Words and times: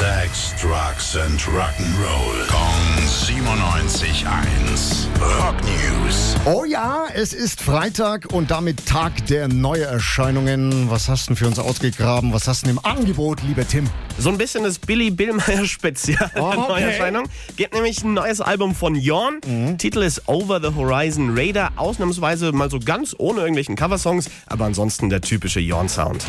Sex, 0.00 0.54
Drugs 0.58 1.14
and 1.14 1.38
Rock'n'Roll. 1.42 2.48
Kong 2.48 3.04
97.1. 3.04 5.06
Rock 5.20 5.56
News. 5.62 6.36
Oh 6.46 6.64
ja, 6.64 7.08
es 7.12 7.34
ist 7.34 7.60
Freitag 7.60 8.32
und 8.32 8.50
damit 8.50 8.86
Tag 8.86 9.26
der 9.26 9.48
Neuerscheinungen. 9.48 10.90
Was 10.90 11.10
hast 11.10 11.26
du 11.26 11.30
denn 11.30 11.36
für 11.36 11.46
uns 11.48 11.58
ausgegraben? 11.58 12.32
Was 12.32 12.48
hast 12.48 12.62
du 12.62 12.68
denn 12.68 12.78
im 12.78 12.84
Angebot, 12.84 13.42
lieber 13.42 13.68
Tim? 13.68 13.90
So 14.16 14.30
ein 14.30 14.38
bisschen 14.38 14.64
das 14.64 14.78
Billy 14.78 15.10
Billmeyer 15.10 15.66
Spezial 15.66 16.30
Oh, 16.34 16.44
okay. 16.44 16.56
Neuerscheinung. 16.56 17.28
Gibt 17.56 17.74
nämlich 17.74 18.02
ein 18.02 18.14
neues 18.14 18.40
Album 18.40 18.74
von 18.74 18.94
Jorn. 18.94 19.42
Titel 19.76 20.00
ist 20.00 20.26
Over 20.28 20.62
the 20.62 20.74
Horizon 20.74 21.36
Raider. 21.36 21.72
Ausnahmsweise 21.76 22.52
mal 22.52 22.70
so 22.70 22.78
ganz 22.78 23.14
ohne 23.18 23.40
irgendwelchen 23.40 23.76
Coversongs, 23.76 24.30
aber 24.46 24.64
ansonsten 24.64 25.10
der 25.10 25.20
typische 25.20 25.60
Jorn-Sound. 25.60 26.24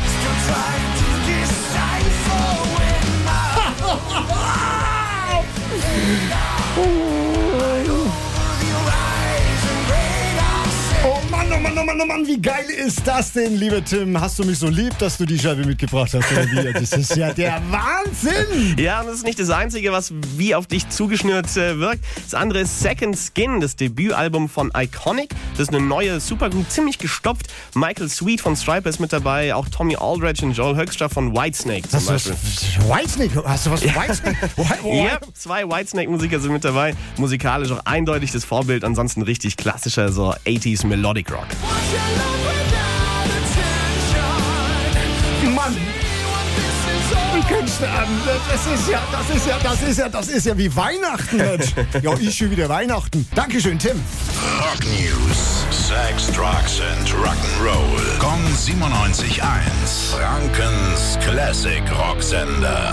Oh 6.83 7.20
Mann, 11.73 11.83
oh 11.83 11.85
Mann, 11.85 12.01
oh 12.01 12.05
Mann, 12.05 12.27
wie 12.27 12.41
geil 12.41 12.65
ist 12.65 13.07
das 13.07 13.31
denn, 13.31 13.55
lieber 13.55 13.83
Tim? 13.83 14.19
Hast 14.19 14.37
du 14.37 14.43
mich 14.43 14.59
so 14.59 14.67
lieb, 14.67 14.97
dass 14.97 15.17
du 15.17 15.25
die 15.25 15.39
Scheibe 15.39 15.65
mitgebracht 15.65 16.13
hast? 16.13 16.25
Das 16.73 16.91
ist 16.91 17.15
ja 17.15 17.31
der 17.31 17.61
Wahnsinn! 17.69 18.75
Ja, 18.77 18.99
und 18.99 19.07
das 19.07 19.17
ist 19.17 19.23
nicht 19.25 19.39
das 19.39 19.49
Einzige, 19.49 19.93
was 19.93 20.11
wie 20.35 20.53
auf 20.53 20.67
dich 20.67 20.89
zugeschnürt 20.89 21.55
äh, 21.55 21.79
wirkt. 21.79 22.03
Das 22.25 22.33
andere 22.33 22.59
ist 22.61 22.81
Second 22.81 23.17
Skin, 23.17 23.61
das 23.61 23.77
Debütalbum 23.77 24.49
von 24.49 24.69
Iconic. 24.75 25.29
Das 25.51 25.61
ist 25.61 25.69
eine 25.69 25.79
neue 25.79 26.19
Supergroup, 26.19 26.69
ziemlich 26.69 26.97
gestopft. 26.97 27.47
Michael 27.73 28.09
Sweet 28.09 28.41
von 28.41 28.57
Striper 28.57 28.89
ist 28.89 28.99
mit 28.99 29.13
dabei, 29.13 29.55
auch 29.55 29.69
Tommy 29.69 29.95
Aldridge 29.95 30.45
und 30.45 30.51
Joel 30.51 30.75
Höxter 30.75 31.09
von 31.09 31.33
Whitesnake 31.33 31.87
zum 31.87 31.99
Hast 31.99 32.09
du 32.09 32.13
was, 32.13 32.27
Beispiel. 32.27 32.83
Whitesnake? 32.89 33.43
Hast 33.45 33.65
du 33.65 33.71
was 33.71 33.83
von 33.83 33.95
Whitesnake? 33.95 34.37
Ja, 34.91 35.19
zwei 35.33 35.63
Whitesnake-Musiker 35.65 36.39
sind 36.41 36.51
mit 36.51 36.65
dabei. 36.65 36.95
Musikalisch 37.17 37.71
auch 37.71 37.85
eindeutig 37.85 38.31
das 38.31 38.43
Vorbild, 38.43 38.83
ansonsten 38.83 39.21
richtig 39.21 39.55
klassischer, 39.55 40.11
so 40.11 40.33
80s 40.45 40.85
Melodic 40.85 41.31
Rock. 41.31 41.47
Mann! 45.55 45.75
Könntest 47.47 47.81
du 47.81 47.85
an? 47.85 48.07
Das 48.25 48.65
ist 48.67 48.89
ja, 48.89 49.01
das 49.11 49.35
ist 49.35 49.47
ja, 49.47 49.57
das 49.61 49.81
ist 49.81 49.97
ja, 49.99 50.09
das 50.09 50.27
ist 50.27 50.45
ja 50.45 50.57
wie 50.57 50.73
Weihnachten, 50.75 51.37
Mensch. 51.37 51.73
Ja, 52.01 52.13
ich 52.17 52.35
schon 52.35 52.51
wieder 52.51 52.69
Weihnachten. 52.69 53.27
Dankeschön, 53.35 53.77
Tim. 53.77 54.01
Rock 54.59 54.79
News. 54.85 55.65
Sex, 55.69 56.27
Drugs 56.27 56.79
and 56.79 57.09
Rock'n'Roll. 57.09 58.19
Kong 58.19 58.41
97.1. 58.55 59.41
Frankens 60.11 61.17
Classic 61.21 61.83
Rocksender. 61.91 62.89